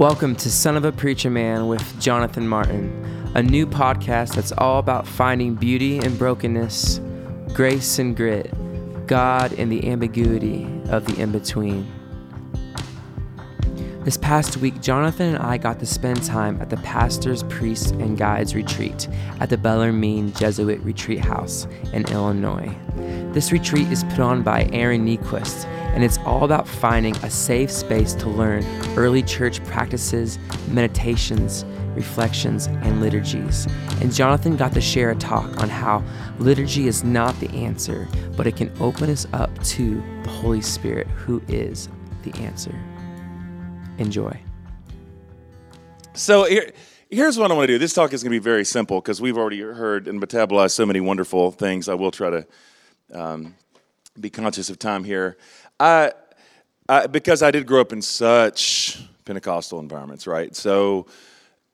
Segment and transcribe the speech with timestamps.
[0.00, 2.90] Welcome to Son of a Preacher Man with Jonathan Martin,
[3.34, 7.02] a new podcast that's all about finding beauty in brokenness,
[7.52, 8.50] grace and grit,
[9.06, 11.86] God in the ambiguity of the in between.
[14.02, 18.16] This past week, Jonathan and I got to spend time at the Pastors, Priests, and
[18.16, 19.06] Guides retreat
[19.38, 22.74] at the Bellarmine Jesuit Retreat House in Illinois.
[23.32, 27.70] This retreat is put on by Aaron Niequist, and it's all about finding a safe
[27.70, 28.64] space to learn
[28.98, 30.36] early church practices,
[30.68, 33.68] meditations, reflections, and liturgies.
[34.00, 36.02] And Jonathan got to share a talk on how
[36.40, 41.06] liturgy is not the answer, but it can open us up to the Holy Spirit,
[41.08, 41.88] who is
[42.24, 42.74] the answer.
[43.98, 44.36] Enjoy.
[46.14, 46.72] So here,
[47.10, 47.78] here's what I want to do.
[47.78, 50.84] This talk is going to be very simple because we've already heard and metabolized so
[50.84, 51.88] many wonderful things.
[51.88, 52.44] I will try to
[53.12, 53.54] um,
[54.18, 55.36] be conscious of time here.
[55.78, 56.12] I,
[56.88, 60.54] I, because I did grow up in such Pentecostal environments, right?
[60.54, 61.06] So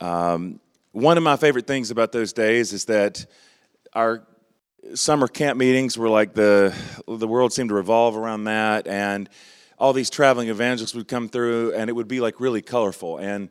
[0.01, 0.61] um,
[0.93, 3.27] one of my favorite things about those days is that
[3.93, 4.27] our
[4.95, 6.75] summer camp meetings were like the
[7.09, 9.29] the world seemed to revolve around that and
[9.79, 13.49] all these traveling evangelists would come through and it would be like really colorful and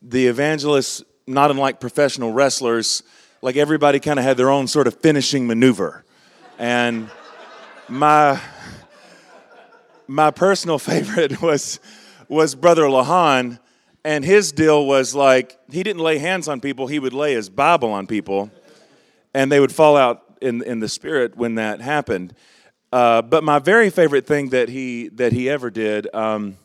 [0.00, 3.02] the evangelists not unlike professional wrestlers
[3.42, 6.04] like everybody kind of had their own sort of finishing maneuver
[6.58, 7.10] and
[7.88, 8.40] my
[10.06, 11.80] my personal favorite was
[12.28, 13.58] was brother lahan
[14.04, 17.48] and his deal was like he didn't lay hands on people he would lay his
[17.48, 18.50] bible on people
[19.34, 22.34] and they would fall out in, in the spirit when that happened.
[22.92, 26.56] Uh, but my very favorite thing that he that he ever did, um,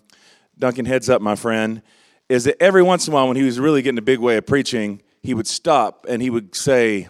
[0.58, 1.82] Duncan, heads up, my friend,
[2.30, 4.38] is that every once in a while when he was really getting a big way
[4.38, 7.10] of preaching, he would stop and he would say,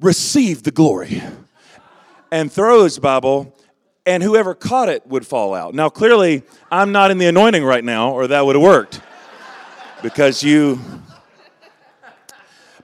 [0.00, 1.22] "Receive the glory,"
[2.30, 3.54] and throw his Bible.
[4.04, 5.74] And whoever caught it would fall out.
[5.74, 9.00] Now, clearly, I'm not in the anointing right now, or that would have worked.
[10.00, 10.78] Because you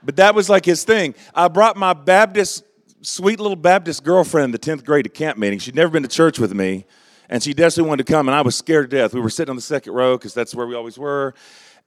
[0.05, 1.15] but that was like his thing.
[1.33, 2.63] I brought my Baptist,
[3.01, 5.59] sweet little Baptist girlfriend the 10th grade to camp meeting.
[5.59, 6.85] She'd never been to church with me,
[7.29, 9.13] and she desperately wanted to come, and I was scared to death.
[9.13, 11.33] We were sitting on the second row because that's where we always were.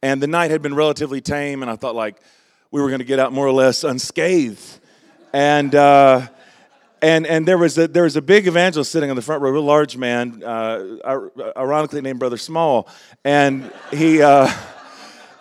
[0.02, 2.16] And the night had been relatively tame, and I thought like
[2.70, 4.80] we were going to get out more or less unscathed.
[5.32, 6.28] And, uh,
[7.02, 9.56] and, and there, was a, there was a big evangelist sitting on the front row,
[9.56, 12.88] a large man, uh, ironically named Brother Small.
[13.24, 14.50] And he, uh,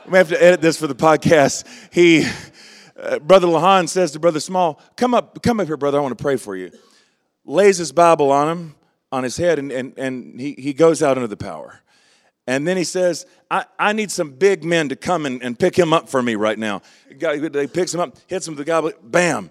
[0.07, 1.65] we have to edit this for the podcast.
[1.91, 2.27] He,
[2.97, 6.17] uh, Brother Lahan says to Brother Small, Come up, come up here, brother, I want
[6.17, 6.71] to pray for you.
[7.45, 8.75] Lays his Bible on him,
[9.11, 11.81] on his head, and, and, and he, he goes out into the power.
[12.47, 15.77] And then he says, I, I need some big men to come and, and pick
[15.77, 16.81] him up for me right now.
[17.09, 19.49] They picks him up, hits him with the goblet, bam.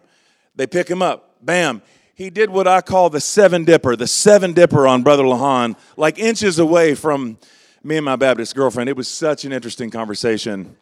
[0.54, 1.82] They pick him up, bam.
[2.16, 6.16] He did what I call the seven dipper, the seven dipper on Brother Lahan, like
[6.16, 7.38] inches away from
[7.82, 8.88] me and my Baptist girlfriend.
[8.88, 10.76] It was such an interesting conversation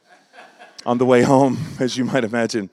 [0.84, 2.68] on the way home, as you might imagine.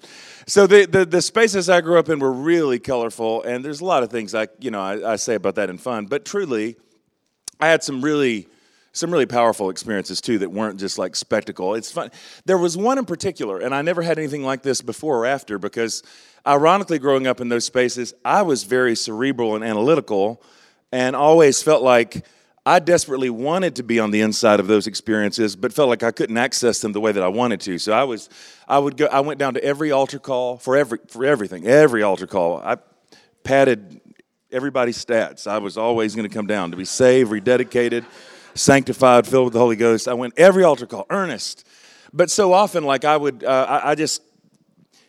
[0.46, 3.86] So the, the, the, spaces I grew up in were really colorful, and there's a
[3.86, 6.08] lot of things I you know I, I, say about that in fun.
[6.08, 6.76] But truly,
[7.62, 8.48] I had some really
[8.92, 11.76] some really powerful experiences too that weren't just like spectacle.
[11.76, 12.12] It's fun.
[12.46, 15.58] There was one in particular, and I never had anything like this before or after
[15.58, 16.04] because,
[16.46, 20.42] ironically, growing up in those spaces, I was very cerebral and analytical,
[20.92, 22.26] and always felt like
[22.66, 26.12] I desperately wanted to be on the inside of those experiences, but felt like I
[26.12, 27.78] couldn't access them the way that I wanted to.
[27.80, 28.30] So I was,
[28.68, 32.04] I would go, I went down to every altar call for every, for everything, every
[32.04, 32.58] altar call.
[32.58, 32.78] I
[33.44, 34.02] padded
[34.52, 35.48] everybody's stats.
[35.48, 38.06] I was always going to come down to be saved, rededicated,
[38.56, 40.08] sanctified, filled with the Holy Ghost.
[40.08, 41.66] I went every altar call, earnest.
[42.14, 44.22] But so often, like I would, uh, I, I just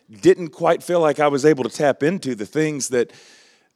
[0.09, 3.11] didn't quite feel like I was able to tap into the things that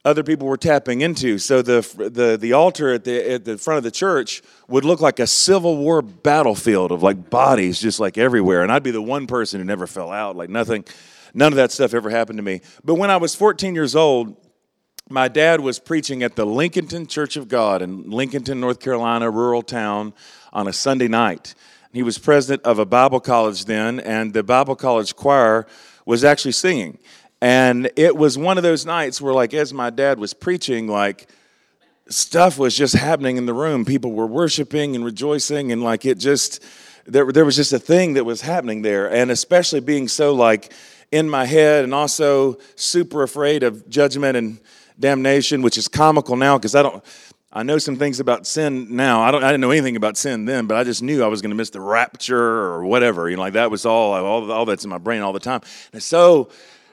[0.04, 1.36] other people were tapping into.
[1.38, 5.00] So the, the, the altar at the, at the front of the church would look
[5.00, 8.62] like a Civil War battlefield of like bodies just like everywhere.
[8.62, 10.84] And I'd be the one person who never fell out, like nothing,
[11.34, 12.60] none of that stuff ever happened to me.
[12.84, 14.36] But when I was 14 years old,
[15.08, 19.62] my dad was preaching at the Lincolnton Church of God in Lincolnton, North Carolina, rural
[19.62, 20.12] town,
[20.52, 21.54] on a Sunday night.
[21.92, 25.66] He was president of a Bible college then, and the Bible college choir
[26.04, 26.98] was actually singing.
[27.40, 31.28] And it was one of those nights where, like, as my dad was preaching, like,
[32.08, 33.84] stuff was just happening in the room.
[33.84, 36.64] People were worshiping and rejoicing, and like, it just,
[37.04, 39.10] there, there was just a thing that was happening there.
[39.10, 40.72] And especially being so, like,
[41.12, 44.58] in my head and also super afraid of judgment and
[44.98, 47.04] damnation, which is comical now because I don't.
[47.52, 49.22] I know some things about sin now.
[49.22, 49.42] I don't.
[49.42, 51.56] I didn't know anything about sin then, but I just knew I was going to
[51.56, 53.30] miss the rapture or whatever.
[53.30, 54.12] You know, like that was all.
[54.12, 55.62] All, all that's in my brain all the time.
[55.92, 56.50] And so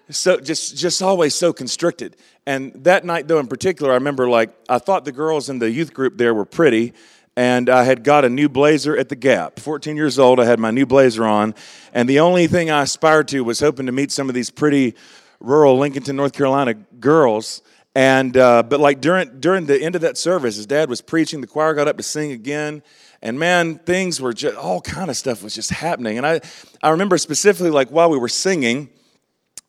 [0.09, 2.15] so just just always so constricted.
[2.45, 5.69] And that night though in particular, I remember like I thought the girls in the
[5.71, 6.93] youth group there were pretty.
[7.35, 9.59] and I had got a new blazer at the Gap.
[9.59, 11.55] 14 years old, I had my new blazer on,
[11.91, 14.93] and the only thing I aspired to was hoping to meet some of these pretty
[15.39, 17.63] rural Lincolnton, North Carolina girls.
[17.95, 21.41] And uh, but like during during the end of that service, his dad was preaching.
[21.41, 22.81] The choir got up to sing again,
[23.21, 26.17] and man, things were just all kind of stuff was just happening.
[26.17, 26.41] And I
[26.81, 28.89] I remember specifically like while we were singing,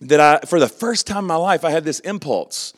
[0.01, 2.73] that I for the first time in my life I had this impulse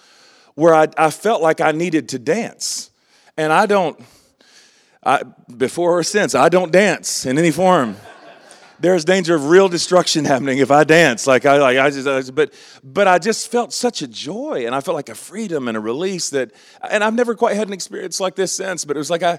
[0.57, 2.91] where I, I felt like I needed to dance,
[3.37, 3.99] and I don't.
[5.05, 5.23] I,
[5.57, 7.97] before or since, I don't dance in any form
[8.81, 11.27] there's danger of real destruction happening if I dance.
[11.27, 12.53] Like I, like I just, I, but,
[12.83, 15.81] but I just felt such a joy, and I felt like a freedom and a
[15.81, 16.53] release that,
[16.91, 18.85] and I've never quite had an experience like this since.
[18.85, 19.39] But it was like I,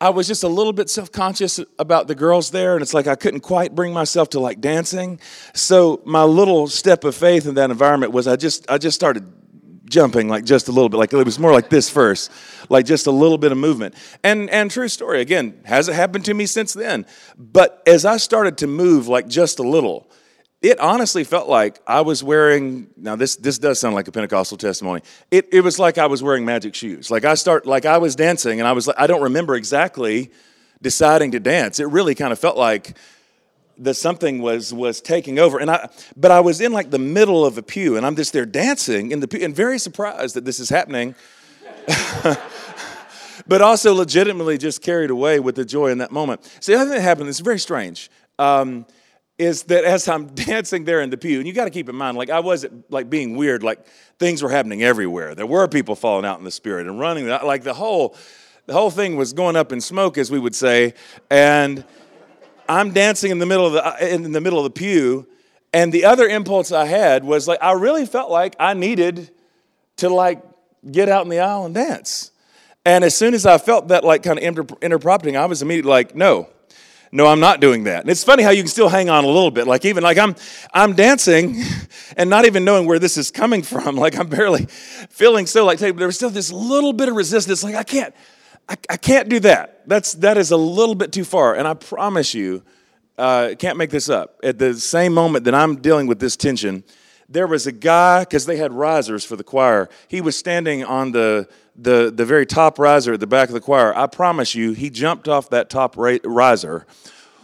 [0.00, 3.16] I was just a little bit self-conscious about the girls there, and it's like I
[3.16, 5.20] couldn't quite bring myself to like dancing.
[5.54, 9.24] So my little step of faith in that environment was I just, I just started
[9.90, 12.30] jumping like just a little bit like it was more like this first
[12.70, 13.94] like just a little bit of movement.
[14.24, 17.04] And and true story again hasn't happened to me since then?
[17.36, 20.10] But as i started to move like just a little
[20.62, 24.56] it honestly felt like i was wearing now this this does sound like a pentecostal
[24.56, 25.02] testimony.
[25.30, 27.10] It, it was like i was wearing magic shoes.
[27.10, 30.30] Like i start like i was dancing and i was like i don't remember exactly
[30.82, 31.80] deciding to dance.
[31.80, 32.96] It really kind of felt like
[33.80, 35.58] that something was was taking over.
[35.58, 38.32] And i but i was in like the middle of a pew and i'm just
[38.32, 41.14] there dancing in the pew and very surprised that this is happening.
[43.46, 46.44] But also legitimately just carried away with the joy in that moment.
[46.60, 48.86] See the other thing that happened is very strange um,
[49.38, 51.96] is that as i'm dancing there in the pew and you got to keep in
[51.96, 53.84] mind like i wasn't like being weird like
[54.18, 55.34] things were happening everywhere.
[55.34, 58.16] There were people falling out in the spirit and running like the whole
[58.66, 60.94] the whole thing was going up in smoke as we would say
[61.30, 61.84] and
[62.70, 65.26] I'm dancing in the middle of the uh, in the middle of the pew,
[65.72, 69.30] and the other impulse I had was like I really felt like I needed
[69.96, 70.40] to like
[70.88, 72.30] get out in the aisle and dance.
[72.86, 75.90] And as soon as I felt that like kind of inter- interrupting, I was immediately
[75.90, 76.48] like, no,
[77.12, 78.02] no, I'm not doing that.
[78.02, 79.66] And it's funny how you can still hang on a little bit.
[79.66, 80.36] Like even like I'm
[80.72, 81.60] I'm dancing
[82.16, 83.96] and not even knowing where this is coming from.
[84.00, 84.66] Like I'm barely
[85.10, 87.64] feeling so like there was still this little bit of resistance.
[87.64, 88.14] Like I can't,
[88.70, 89.82] I, I can't do that.
[89.88, 91.56] That's that is a little bit too far.
[91.56, 92.62] And I promise you,
[93.18, 94.38] uh, can't make this up.
[94.44, 96.84] At the same moment that I'm dealing with this tension,
[97.28, 99.88] there was a guy because they had risers for the choir.
[100.06, 103.60] He was standing on the the the very top riser at the back of the
[103.60, 103.94] choir.
[103.96, 106.86] I promise you, he jumped off that top ra- riser,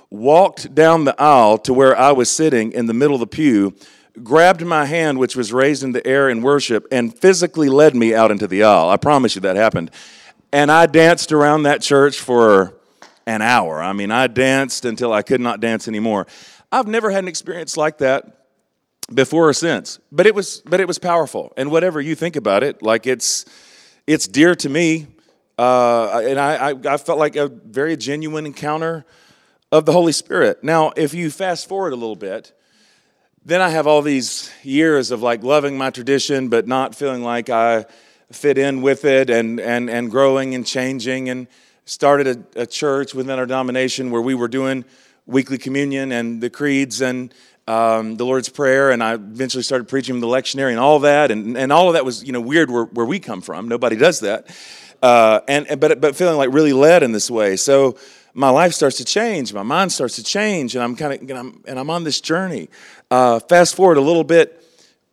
[0.09, 3.75] walked down the aisle to where I was sitting in the middle of the pew
[4.23, 8.15] grabbed my hand, which was raised in the air in worship, and physically led me
[8.15, 8.89] out into the aisle.
[8.89, 9.91] I promise you that happened.
[10.53, 12.75] And I danced around that church for
[13.27, 13.83] an hour.
[13.83, 16.27] I mean, I danced until I could not dance anymore.
[16.71, 18.45] I've never had an experience like that
[19.13, 21.53] before or since, but it was but it was powerful.
[21.57, 23.45] And whatever you think about it, like it's
[24.07, 25.09] it's dear to me.
[25.59, 29.07] Uh, and I, I, I felt like a very genuine encounter
[29.73, 30.63] of the Holy Spirit.
[30.63, 32.53] Now, if you fast forward a little bit,
[33.45, 37.49] then I have all these years of like loving my tradition, but not feeling like
[37.49, 37.87] I
[38.33, 41.47] fit in with it and, and, and growing and changing and
[41.85, 42.27] started
[42.57, 44.85] a, a church within our denomination where we were doing
[45.27, 47.33] weekly communion and the creeds and
[47.69, 51.57] um, the Lord's Prayer, and I eventually started preaching the lectionary and all that, and,
[51.57, 53.67] and all of that was you know weird where, where we come from.
[53.67, 54.47] Nobody does that,
[55.03, 57.57] uh, and but but feeling like really led in this way.
[57.57, 57.99] So
[58.35, 61.39] my life starts to change, my mind starts to change, and I'm kind of and
[61.39, 62.69] I'm, and I'm on this journey.
[63.11, 64.63] Uh, fast forward a little bit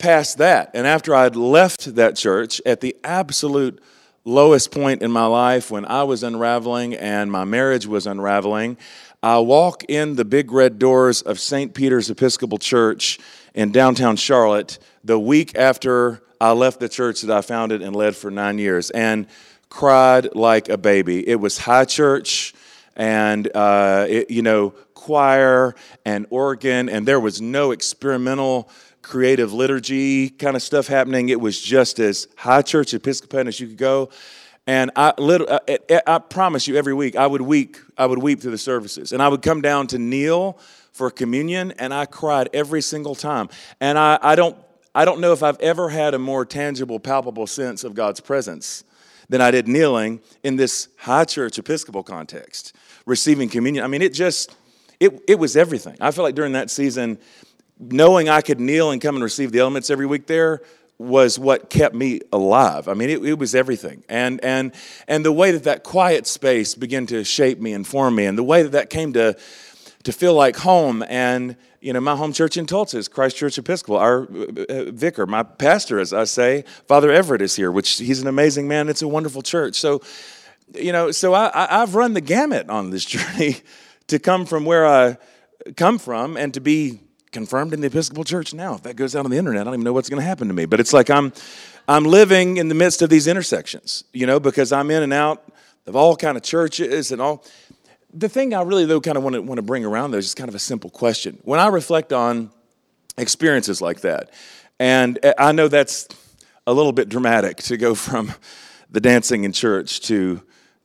[0.03, 0.69] past that.
[0.73, 3.81] And after I'd left that church at the absolute
[4.25, 8.75] lowest point in my life when I was unraveling and my marriage was unraveling,
[9.23, 11.73] I walk in the big red doors of St.
[11.73, 13.17] Peter's Episcopal Church
[13.53, 18.17] in downtown Charlotte the week after I left the church that I founded and led
[18.17, 19.25] for nine years and
[19.69, 21.25] cried like a baby.
[21.25, 22.53] It was high church
[22.97, 28.69] and, uh, it, you know, choir and organ, and there was no experimental
[29.03, 31.29] creative liturgy kind of stuff happening.
[31.29, 34.09] It was just as high church Episcopalian as you could go.
[34.65, 37.77] And I, uh, I, I promise you, every week I would weep.
[37.97, 40.57] I would weep through the services, and I would come down to kneel
[40.93, 43.49] for communion, and I cried every single time.
[43.81, 44.57] And I, I don't,
[44.95, 48.83] I don't know if I've ever had a more tangible, palpable sense of God's presence
[49.27, 52.73] than I did kneeling in this high church Episcopal context,
[53.05, 53.83] receiving communion.
[53.83, 54.55] I mean, it just,
[54.99, 55.97] it, it was everything.
[55.99, 57.17] I feel like during that season,
[57.91, 60.61] knowing I could kneel and come and receive the elements every week there
[60.97, 62.87] was what kept me alive.
[62.87, 64.03] I mean, it, it, was everything.
[64.07, 64.73] And, and,
[65.07, 68.37] and the way that that quiet space began to shape me and form me, and
[68.37, 69.35] the way that that came to,
[70.03, 71.03] to feel like home.
[71.09, 73.97] And, you know, my home church in Tulsa is Christ Church Episcopal.
[73.97, 78.21] Our uh, uh vicar, my pastor, as I say, Father Everett is here, which he's
[78.21, 78.87] an amazing man.
[78.87, 79.75] It's a wonderful church.
[79.75, 80.01] So
[80.75, 83.57] you know, so I, I, I've run the gamut on this journey
[84.07, 85.17] to come from where I
[85.75, 86.99] come from and to be
[87.33, 88.75] confirmed in the Episcopal Church now.
[88.75, 90.47] If that goes out on the internet, I don't even know what's going to happen
[90.47, 90.65] to me.
[90.65, 91.33] But it's like I'm,
[91.87, 95.43] I'm living in the midst of these intersections, you know, because I'm in and out
[95.85, 97.43] of all kind of churches and all.
[98.13, 100.25] The thing I really though kind of want to want to bring around though is
[100.25, 101.39] just kind of a simple question.
[101.41, 102.51] When I reflect on
[103.17, 104.31] experiences like that,
[104.79, 106.07] and eh, I know that's
[106.65, 108.31] a little bit dramatic to go from
[108.91, 110.41] the dancing in church to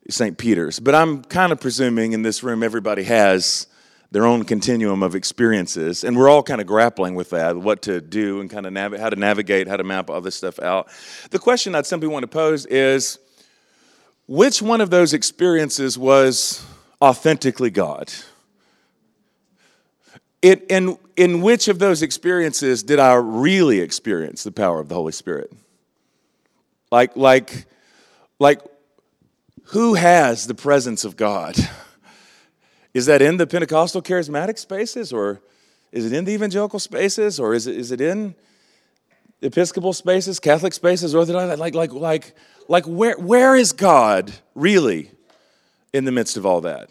[0.09, 0.39] St.
[0.39, 3.67] Peter's, but I'm kind of presuming in this room everybody has
[4.11, 6.03] their own continuum of experiences.
[6.03, 8.99] And we're all kind of grappling with that, what to do and kind of nav-
[8.99, 10.89] how to navigate, how to map all this stuff out.
[11.31, 13.19] The question I'd simply want to pose is
[14.27, 16.65] which one of those experiences was
[17.03, 18.13] authentically God?
[20.41, 24.95] It, in, in which of those experiences did I really experience the power of the
[24.95, 25.53] Holy Spirit?
[26.91, 27.67] Like, like,
[28.39, 28.61] like,
[29.65, 31.57] who has the presence of God?
[32.99, 35.41] Is that in the Pentecostal charismatic spaces, or
[35.93, 38.35] is it in the evangelical spaces, or is it, is it in
[39.41, 41.61] Episcopal spaces, Catholic spaces, Orthodox?
[41.61, 42.35] Like, like, like,
[42.67, 45.13] like where, where is God really
[45.93, 46.91] in the midst of all that?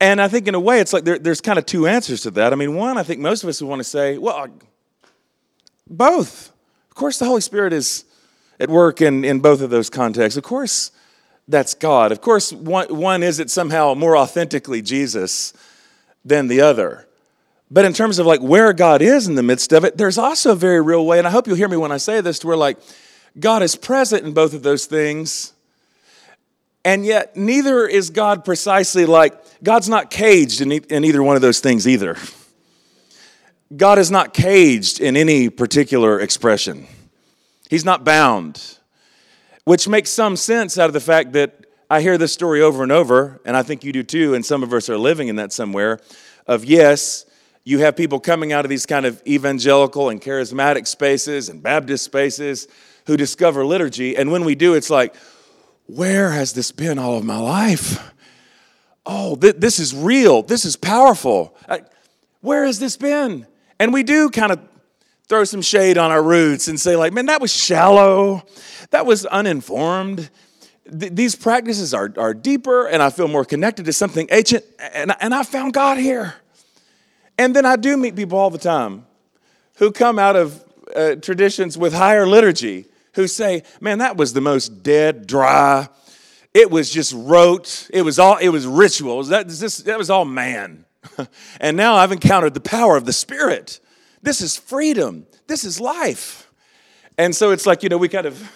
[0.00, 2.30] And I think in a way, it's like there, there's kind of two answers to
[2.30, 2.54] that.
[2.54, 4.48] I mean, one, I think most of us would want to say, well,
[5.86, 6.52] both.
[6.88, 8.06] Of course, the Holy Spirit is
[8.58, 10.38] at work in, in both of those contexts.
[10.38, 10.90] Of course,
[11.50, 12.12] that's God.
[12.12, 15.52] Of course, one, one is it somehow more authentically Jesus
[16.24, 17.06] than the other.
[17.70, 20.52] But in terms of like where God is in the midst of it, there's also
[20.52, 22.46] a very real way, and I hope you'll hear me when I say this, to
[22.46, 22.78] where like
[23.38, 25.52] God is present in both of those things,
[26.84, 31.36] and yet neither is God precisely like, God's not caged in, e- in either one
[31.36, 32.16] of those things either.
[33.76, 36.86] God is not caged in any particular expression,
[37.68, 38.79] He's not bound
[39.64, 42.92] which makes some sense out of the fact that I hear this story over and
[42.92, 45.52] over, and I think you do too, and some of us are living in that
[45.52, 45.98] somewhere.
[46.46, 47.26] Of yes,
[47.64, 52.04] you have people coming out of these kind of evangelical and charismatic spaces and Baptist
[52.04, 52.68] spaces
[53.06, 55.14] who discover liturgy, and when we do, it's like,
[55.86, 58.12] where has this been all of my life?
[59.04, 60.42] Oh, th- this is real.
[60.42, 61.56] This is powerful.
[62.40, 63.46] Where has this been?
[63.80, 64.60] And we do kind of
[65.30, 68.42] throw some shade on our roots and say, like, man, that was shallow
[68.90, 70.28] that was uninformed.
[70.98, 75.14] Th- these practices are, are deeper, and I feel more connected to something ancient, and,
[75.20, 76.34] and I found God here.
[77.38, 79.06] And then I do meet people all the time
[79.76, 80.64] who come out of
[80.96, 85.88] uh, traditions with higher liturgy who say, man, that was the most dead, dry,
[86.52, 90.84] it was just rote, it was all, it was rituals, that, that was all man.
[91.60, 93.78] and now I've encountered the power of the Spirit.
[94.22, 96.50] This is freedom, this is life.
[97.18, 98.50] And so it's like, you know, we kind of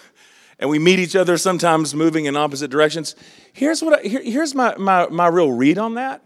[0.59, 3.15] and we meet each other sometimes moving in opposite directions.
[3.51, 6.25] Here's, what I, here, here's my, my, my real read on that.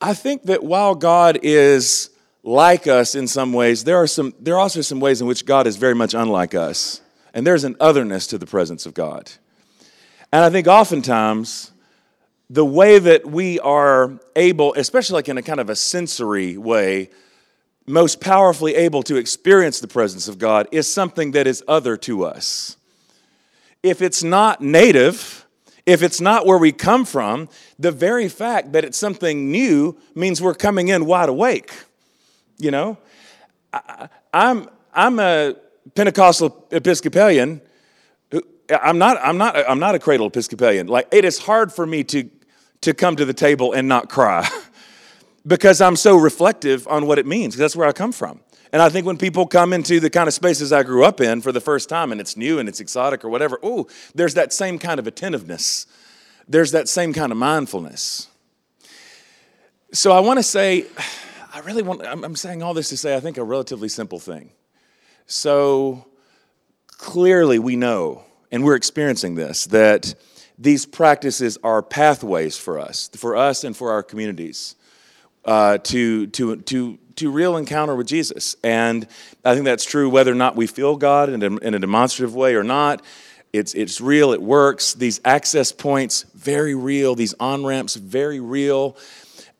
[0.00, 2.10] I think that while God is
[2.42, 5.46] like us in some ways, there are, some, there are also some ways in which
[5.46, 7.00] God is very much unlike us.
[7.32, 9.30] And there's an otherness to the presence of God.
[10.32, 11.70] And I think oftentimes,
[12.50, 17.10] the way that we are able, especially like in a kind of a sensory way,
[17.86, 22.24] most powerfully able to experience the presence of God is something that is other to
[22.24, 22.76] us
[23.82, 25.46] if it's not native,
[25.86, 27.48] if it's not where we come from,
[27.78, 31.72] the very fact that it's something new means we're coming in wide awake.
[32.58, 32.98] You know,
[33.72, 35.56] I, am I'm, I'm a
[35.94, 37.60] Pentecostal Episcopalian.
[38.70, 40.86] I'm not, I'm, not, I'm not a cradle Episcopalian.
[40.86, 42.30] Like, it is hard for me to,
[42.82, 44.48] to come to the table and not cry
[45.46, 47.56] because I'm so reflective on what it means.
[47.56, 48.40] That's where I come from.
[48.72, 51.42] And I think when people come into the kind of spaces I grew up in
[51.42, 54.52] for the first time and it's new and it's exotic or whatever, oh, there's that
[54.52, 55.86] same kind of attentiveness.
[56.48, 58.28] There's that same kind of mindfulness.
[59.92, 60.86] So I want to say,
[61.54, 64.52] I really want, I'm saying all this to say, I think a relatively simple thing.
[65.26, 66.06] So
[66.86, 70.14] clearly we know, and we're experiencing this, that
[70.58, 74.76] these practices are pathways for us, for us and for our communities,
[75.44, 78.56] uh, to, to, to to real encounter with Jesus.
[78.62, 79.06] And
[79.44, 82.34] I think that's true whether or not we feel God in a, in a demonstrative
[82.34, 83.02] way or not.
[83.52, 84.94] It's, it's real, it works.
[84.94, 87.14] These access points, very real.
[87.14, 88.96] These on ramps, very real.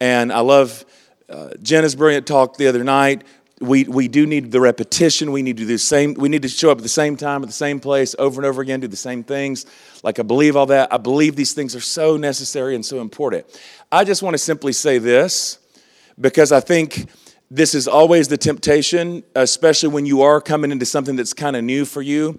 [0.01, 0.85] And I love
[1.29, 3.25] uh, Jenna's brilliant talk the other night.
[3.61, 5.31] We, we do need the repetition.
[5.31, 6.15] We need to do the same.
[6.15, 8.47] We need to show up at the same time, at the same place, over and
[8.47, 9.67] over again, do the same things.
[10.03, 10.93] Like I believe all that.
[10.93, 13.47] I believe these things are so necessary and so important.
[13.93, 15.59] I just want to simply say this
[16.21, 17.09] because I think
[17.51, 21.65] this is always the temptation, especially when you are coming into something that's kind of
[21.65, 22.39] new for you.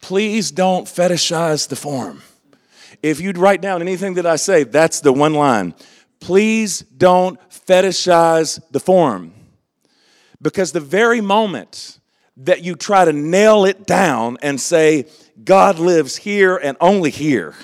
[0.00, 2.22] Please don't fetishize the form.
[3.02, 5.74] if you'd write down anything that I say, that's the one line.
[6.20, 9.32] Please don't fetishize the form.
[10.40, 12.00] Because the very moment
[12.36, 15.06] that you try to nail it down and say,
[15.44, 17.54] God lives here and only here,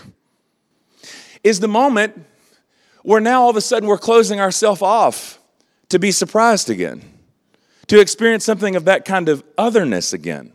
[1.43, 2.25] is the moment
[3.05, 5.39] where now all of a sudden we're closing ourselves off
[5.91, 7.03] to be surprised again,
[7.87, 10.53] to experience something of that kind of otherness again.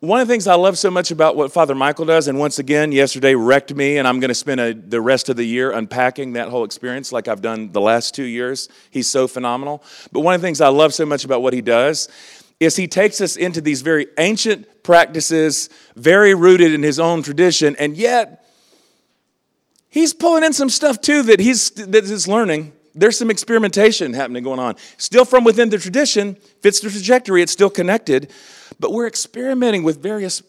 [0.00, 2.58] One of the things I love so much about what Father Michael does, and once
[2.58, 5.72] again, yesterday wrecked me, and I'm going to spend a, the rest of the year
[5.72, 8.68] unpacking that whole experience like I've done the last two years.
[8.90, 9.82] He's so phenomenal.
[10.12, 12.08] But one of the things I love so much about what he does
[12.60, 17.76] is he takes us into these very ancient practices, very rooted in his own tradition,
[17.78, 18.41] and yet
[19.92, 22.72] he's pulling in some stuff too that he's that he's learning.
[22.94, 24.74] There's some experimentation happening going on.
[24.96, 28.30] Still from within the tradition, fits the trajectory, it's still connected,
[28.80, 30.42] but we're experimenting with various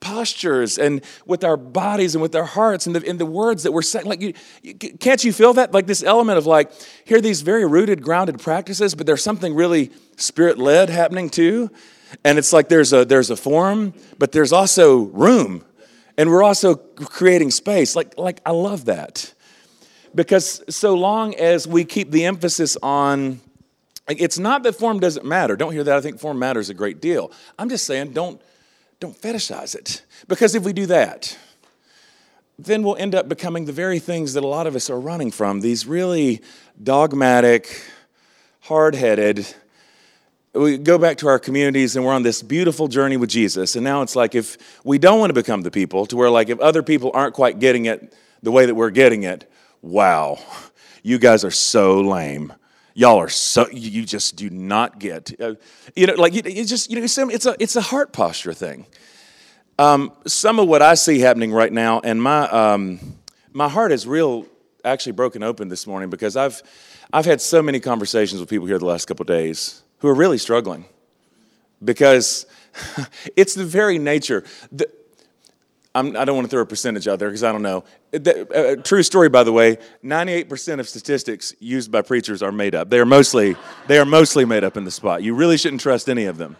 [0.00, 3.72] postures and with our bodies and with our hearts and the, and the words that
[3.72, 4.06] we're saying.
[4.06, 5.72] Like, you, you, can't you feel that?
[5.72, 6.70] Like this element of like,
[7.04, 11.70] here these very rooted, grounded practices, but there's something really spirit led happening too.
[12.22, 15.64] And it's like there's a there's a form, but there's also room,
[16.16, 17.96] and we're also creating space.
[17.96, 19.34] Like like I love that
[20.14, 23.40] because so long as we keep the emphasis on
[24.06, 25.56] it's not that form doesn't matter.
[25.56, 25.96] Don't hear that.
[25.96, 27.32] I think form matters a great deal.
[27.58, 28.40] I'm just saying don't
[29.00, 30.02] don't fetishize it.
[30.28, 31.36] Because if we do that,
[32.58, 35.30] then we'll end up becoming the very things that a lot of us are running
[35.30, 36.40] from these really
[36.82, 37.82] dogmatic,
[38.60, 39.46] hard headed.
[40.54, 43.74] We go back to our communities and we're on this beautiful journey with Jesus.
[43.74, 46.48] And now it's like if we don't want to become the people, to where, like,
[46.48, 49.50] if other people aren't quite getting it the way that we're getting it,
[49.82, 50.38] wow,
[51.02, 52.52] you guys are so lame.
[52.94, 55.54] Y'all are so you just do not get uh,
[55.96, 58.86] you know like it's just you know it's a it's a heart posture thing.
[59.76, 63.00] Um, some of what i see happening right now and my um,
[63.52, 64.46] my heart is real
[64.84, 66.62] actually broken open this morning because i've
[67.12, 70.36] i've had so many conversations with people here the last couple days who are really
[70.36, 70.84] struggling
[71.82, 72.44] because
[73.36, 74.86] it's the very nature the,
[75.94, 77.84] I'm, I do not want to throw a percentage out there because I don't know.
[78.10, 79.78] The, uh, true story, by the way.
[80.04, 82.90] 98% of statistics used by preachers are made up.
[82.90, 85.22] They are mostly they are mostly made up in the spot.
[85.22, 86.56] You really shouldn't trust any of them.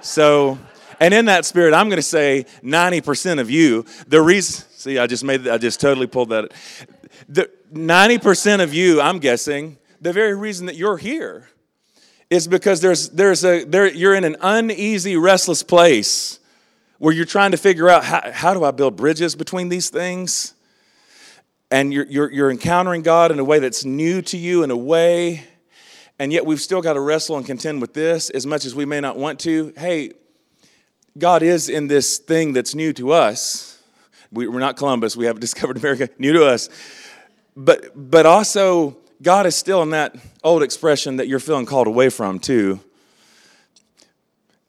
[0.00, 0.58] So,
[0.98, 3.84] and in that spirit, I'm going to say 90% of you.
[4.08, 6.52] The reason, see, I just made, I just totally pulled that.
[7.28, 11.50] The 90% of you, I'm guessing, the very reason that you're here
[12.30, 16.38] is because there's there's a there you're in an uneasy, restless place
[16.98, 20.54] where you're trying to figure out how, how do I build bridges between these things?
[21.70, 24.76] And you're, you're, you're encountering God in a way that's new to you, in a
[24.76, 25.44] way,
[26.18, 28.84] and yet we've still got to wrestle and contend with this as much as we
[28.84, 29.72] may not want to.
[29.78, 30.12] Hey,
[31.16, 33.82] God is in this thing that's new to us.
[34.30, 36.68] We, are not Columbus, we haven't discovered America, new to us.
[37.56, 42.08] But, but also, God is still in that old expression that you're feeling called away
[42.08, 42.80] from, too.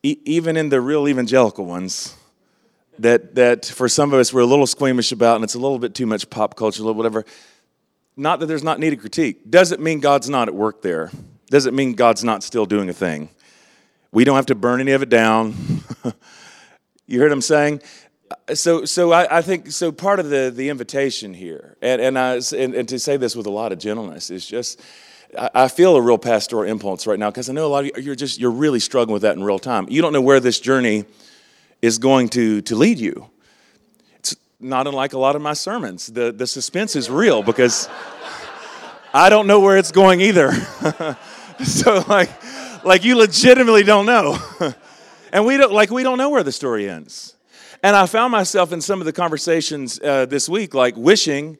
[0.03, 2.15] E- even in the real evangelical ones,
[2.99, 5.79] that, that for some of us we're a little squeamish about and it's a little
[5.79, 7.25] bit too much pop culture, a little whatever.
[8.17, 9.49] Not that there's not needed critique.
[9.49, 11.11] Doesn't mean God's not at work there.
[11.49, 13.29] Doesn't mean God's not still doing a thing.
[14.11, 15.55] We don't have to burn any of it down.
[17.07, 17.81] you heard him saying?
[18.53, 19.91] So, so I, I, think so.
[19.91, 23.45] Part of the, the invitation here, and and, I, and, and to say this with
[23.45, 24.79] a lot of gentleness, is just
[25.53, 28.03] I feel a real pastoral impulse right now because I know a lot of you
[28.03, 29.87] you're just you're really struggling with that in real time.
[29.89, 31.05] You don't know where this journey
[31.81, 33.29] is going to, to lead you.
[34.17, 36.07] It's not unlike a lot of my sermons.
[36.07, 37.89] The, the suspense is real because
[39.13, 40.53] I don't know where it's going either.
[41.63, 42.29] so like,
[42.83, 44.37] like you legitimately don't know.
[45.33, 47.35] and we don't, like we don't know where the story ends.
[47.83, 51.57] And I found myself in some of the conversations uh, this week, like wishing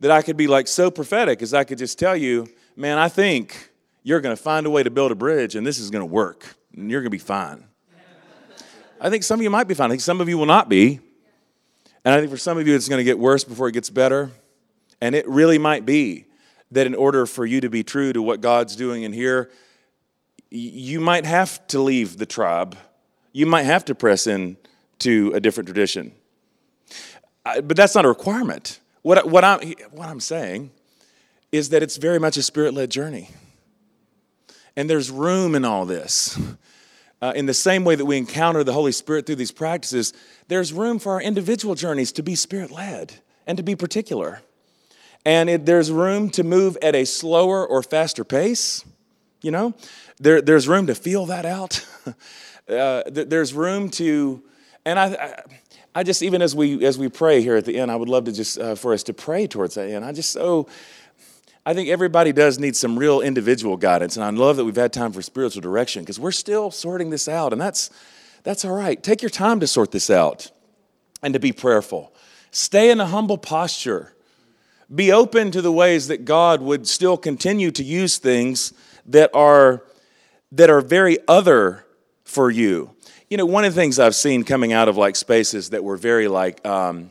[0.00, 3.08] that I could be like so prophetic as I could just tell you, man, I
[3.08, 3.72] think
[4.04, 6.06] you're going to find a way to build a bridge and this is going to
[6.06, 7.64] work and you're going to be fine.
[9.00, 9.86] I think some of you might be fine.
[9.86, 11.00] I think some of you will not be.
[12.04, 13.90] And I think for some of you, it's going to get worse before it gets
[13.90, 14.30] better.
[15.00, 16.26] And it really might be
[16.70, 19.50] that in order for you to be true to what God's doing in here,
[20.50, 22.76] you might have to leave the tribe.
[23.32, 24.56] You might have to press in
[25.00, 26.12] to a different tradition.
[27.44, 28.80] But that's not a requirement.
[29.02, 30.70] What, what, I'm, what I'm saying
[31.52, 33.30] is that it's very much a spirit led journey.
[34.76, 36.38] And there's room in all this
[37.24, 40.12] uh, in the same way that we encounter the Holy Spirit through these practices,
[40.48, 43.14] there's room for our individual journeys to be spirit led
[43.46, 44.42] and to be particular.
[45.24, 48.84] And it, there's room to move at a slower or faster pace.
[49.40, 49.72] You know,
[50.18, 51.86] there, there's room to feel that out.
[52.68, 54.42] uh, there's room to
[54.84, 55.42] And I, I,
[55.94, 58.24] I just, even as we, as we pray here at the end, I would love
[58.24, 60.04] to just, uh, for us to pray towards that end.
[60.04, 60.68] I just so,
[61.66, 64.16] I think everybody does need some real individual guidance.
[64.16, 67.28] And I love that we've had time for spiritual direction because we're still sorting this
[67.28, 67.52] out.
[67.52, 67.90] And that's,
[68.42, 69.02] that's all right.
[69.02, 70.50] Take your time to sort this out
[71.22, 72.12] and to be prayerful.
[72.50, 74.14] Stay in a humble posture.
[74.94, 78.74] Be open to the ways that God would still continue to use things
[79.06, 79.82] that are,
[80.52, 81.86] that are very other
[82.24, 82.93] for you.
[83.34, 85.96] You know, one of the things I've seen coming out of like spaces that were
[85.96, 87.10] very like, um,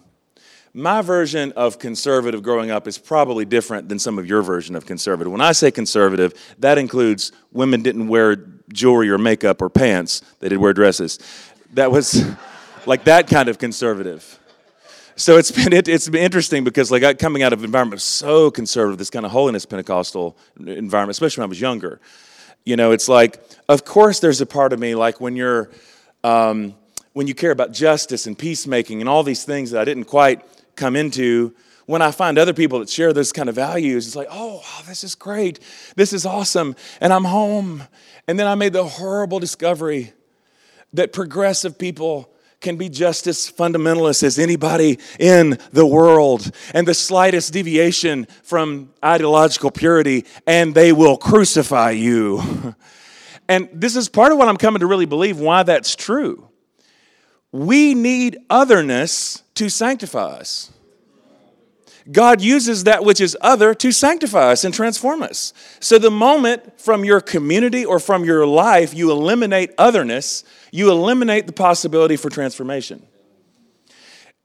[0.73, 4.85] my version of conservative growing up is probably different than some of your version of
[4.85, 5.33] conservative.
[5.33, 8.37] When I say conservative, that includes women didn't wear
[8.71, 11.19] jewelry or makeup or pants, they did wear dresses.
[11.73, 12.23] That was
[12.85, 14.39] like that kind of conservative.
[15.17, 18.49] So it's been it, has been interesting because like coming out of an environment so
[18.49, 21.99] conservative, this kind of holiness Pentecostal environment, especially when I was younger.
[22.63, 25.69] You know, it's like, of course, there's a part of me like when you're
[26.23, 26.75] um,
[27.13, 30.41] when you care about justice and peacemaking and all these things that I didn't quite
[30.75, 31.53] come into.
[31.85, 34.81] When I find other people that share those kind of values, it's like, oh, wow,
[34.87, 35.59] this is great.
[35.95, 36.75] This is awesome.
[37.01, 37.83] And I'm home.
[38.27, 40.13] And then I made the horrible discovery
[40.93, 42.29] that progressive people
[42.61, 48.89] can be just as fundamentalist as anybody in the world, and the slightest deviation from
[49.03, 52.73] ideological purity, and they will crucify you.
[53.47, 56.49] And this is part of what I'm coming to really believe why that's true.
[57.51, 60.71] We need otherness to sanctify us.
[62.11, 65.53] God uses that which is other to sanctify us and transform us.
[65.79, 71.47] So, the moment from your community or from your life you eliminate otherness, you eliminate
[71.47, 73.05] the possibility for transformation.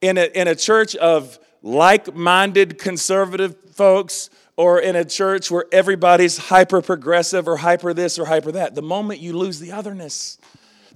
[0.00, 5.66] In a, in a church of like minded conservative folks, or in a church where
[5.70, 10.36] everybody's hyper progressive or hyper this or hyper that, the moment you lose the otherness,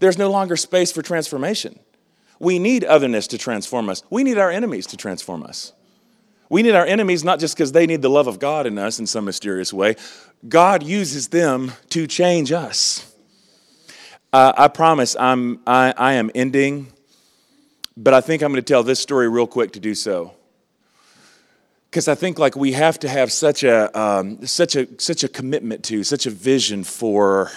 [0.01, 1.79] there's no longer space for transformation.
[2.41, 5.73] We need otherness to transform us, we need our enemies to transform us.
[6.51, 8.99] We need our enemies not just because they need the love of God in us
[8.99, 9.97] in some mysterious way.
[10.47, 13.15] God uses them to change us.
[14.35, 16.93] Uh, I promise I'm, I, I am ending,
[17.97, 20.35] but I think I'm going to tell this story real quick to do so.
[21.93, 25.29] Because I think like we have to have such a, um, such, a, such a
[25.29, 27.51] commitment to, such a vision for,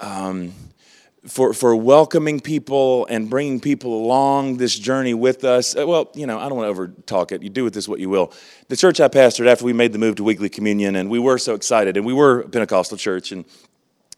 [0.00, 0.54] um,
[1.26, 5.76] for, for welcoming people and bringing people along this journey with us.
[5.76, 7.42] Uh, well, you know, I don't want to over talk it.
[7.42, 8.32] You do with this what you will.
[8.68, 11.36] The church I pastored after we made the move to weekly communion, and we were
[11.36, 13.44] so excited, and we were a Pentecostal church, and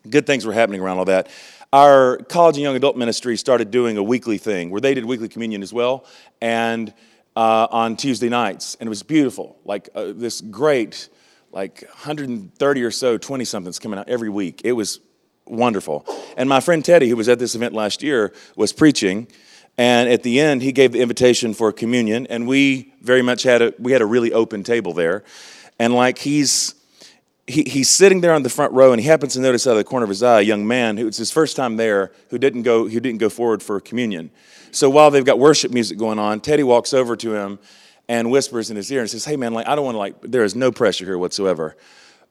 [0.08, 1.28] good things were happening around all that
[1.72, 5.28] our college and young adult ministry started doing a weekly thing where they did weekly
[5.28, 6.04] communion as well,
[6.40, 6.92] and
[7.36, 9.58] uh, on Tuesday nights, and it was beautiful.
[9.64, 11.08] Like uh, this great,
[11.50, 14.62] like 130 or so 20 somethings coming out every week.
[14.64, 15.00] It was
[15.46, 16.06] wonderful.
[16.36, 19.28] And my friend Teddy, who was at this event last year, was preaching.
[19.78, 23.62] And at the end, he gave the invitation for communion, and we very much had
[23.62, 25.24] a we had a really open table there,
[25.78, 26.74] and like he's
[27.52, 29.76] he, he's sitting there on the front row and he happens to notice out of
[29.76, 32.38] the corner of his eye a young man who it's his first time there who
[32.38, 34.30] didn't go who didn't go forward for communion.
[34.70, 37.58] So while they've got worship music going on teddy walks over to him
[38.08, 40.20] and whispers in his ear and says hey man like i don't want to like
[40.22, 41.76] there is no pressure here whatsoever.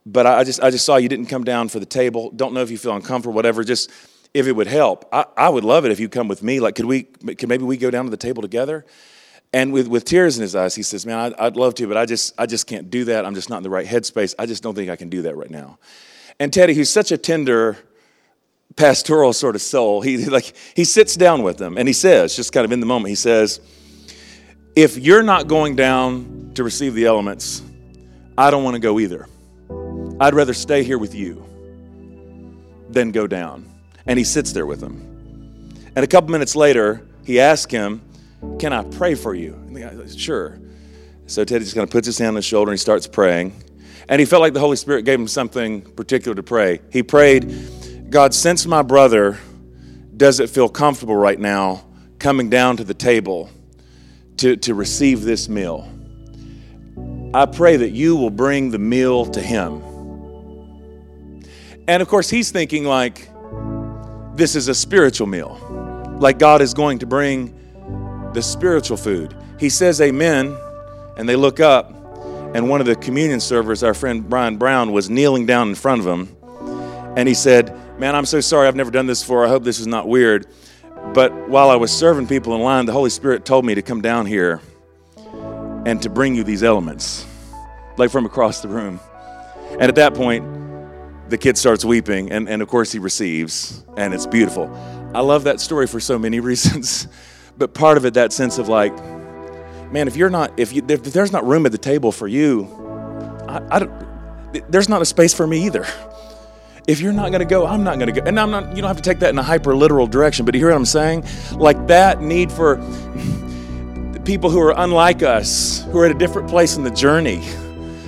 [0.05, 2.31] But I, just i just saw you didn't come down for the table.
[2.31, 3.63] Don't know if you feel uncomfortable whatever.
[3.63, 3.91] Just
[4.33, 6.59] if it would help i, I would love it if you come with me.
[6.59, 8.85] Like could we could maybe we go down to the table together
[9.53, 11.97] and with, with tears in his eyes, he says, Man, I'd, I'd love to, but
[11.97, 13.25] I just, I just can't do that.
[13.25, 14.33] I'm just not in the right headspace.
[14.39, 15.77] I just don't think I can do that right now.
[16.39, 17.77] And Teddy, who's such a tender,
[18.77, 22.53] pastoral sort of soul, he, like, he sits down with them and he says, just
[22.53, 23.59] kind of in the moment, he says,
[24.75, 27.61] If you're not going down to receive the elements,
[28.37, 29.27] I don't want to go either.
[30.19, 31.45] I'd rather stay here with you
[32.89, 33.67] than go down.
[34.05, 35.07] And he sits there with them.
[35.95, 38.01] And a couple minutes later, he asks him,
[38.59, 39.53] can I pray for you?
[39.53, 40.59] And the Sure.
[41.27, 43.53] So Teddy just kind of puts his hand on his shoulder and he starts praying.
[44.09, 46.81] And he felt like the Holy Spirit gave him something particular to pray.
[46.91, 49.39] He prayed, God, since my brother
[50.17, 51.85] doesn't feel comfortable right now
[52.19, 53.49] coming down to the table
[54.37, 55.87] to, to receive this meal,
[57.33, 59.81] I pray that you will bring the meal to him.
[61.87, 63.29] And of course, he's thinking like,
[64.35, 65.57] this is a spiritual meal.
[66.19, 67.57] Like God is going to bring
[68.33, 69.35] the spiritual food.
[69.59, 70.57] He says amen,
[71.17, 71.91] and they look up,
[72.53, 76.01] and one of the communion servers, our friend Brian Brown, was kneeling down in front
[76.01, 76.35] of him.
[77.17, 79.45] And he said, Man, I'm so sorry, I've never done this before.
[79.45, 80.47] I hope this is not weird.
[81.13, 84.01] But while I was serving people in line, the Holy Spirit told me to come
[84.01, 84.61] down here
[85.85, 87.25] and to bring you these elements,
[87.97, 88.99] like from across the room.
[89.71, 90.45] And at that point,
[91.29, 94.69] the kid starts weeping, and, and of course, he receives, and it's beautiful.
[95.13, 97.07] I love that story for so many reasons.
[97.57, 98.93] But part of it, that sense of like,
[99.91, 102.65] man, if you're not, if, you, if there's not room at the table for you,
[103.47, 105.85] I, I don't, there's not a space for me either.
[106.87, 108.27] If you're not going to go, I'm not going to go.
[108.27, 110.55] And I'm not, you don't have to take that in a hyper literal direction, but
[110.55, 111.25] you hear what I'm saying?
[111.53, 112.77] Like that need for
[114.25, 117.43] people who are unlike us, who are at a different place in the journey,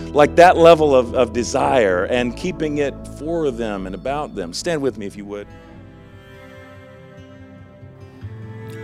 [0.10, 4.54] like that level of, of desire and keeping it for them and about them.
[4.54, 5.48] Stand with me if you would.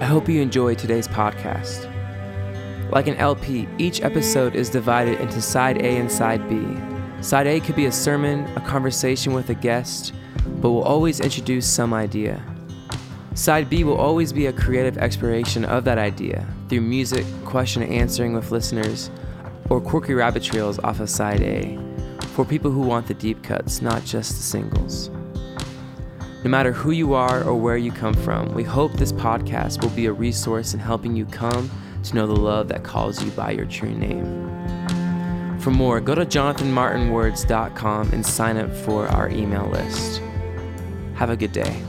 [0.02, 1.92] I hope you enjoy today's podcast.
[2.90, 6.66] Like an LP, each episode is divided into side A and side B.
[7.22, 10.14] Side A could be a sermon, a conversation with a guest,
[10.62, 12.42] but will always introduce some idea.
[13.34, 17.92] Side B will always be a creative exploration of that idea through music, question and
[17.92, 19.12] answering with listeners,
[19.70, 21.78] or quirky rabbit trails off of side A
[22.36, 25.10] for people who want the deep cuts, not just the singles.
[26.44, 29.90] No matter who you are or where you come from, we hope this podcast will
[29.90, 31.70] be a resource in helping you come
[32.04, 34.48] to know the love that calls you by your true name.
[35.60, 40.22] For more, go to jonathanmartinwords.com and sign up for our email list.
[41.16, 41.84] Have a good day.